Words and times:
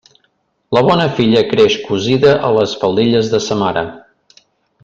La 0.77 0.81
bona 0.87 1.05
filla 1.19 1.43
creix 1.51 1.77
cosida 1.89 2.33
a 2.49 2.51
les 2.59 2.75
faldilles 2.85 3.33
de 3.35 3.45
sa 3.49 3.63
mare. 3.65 3.89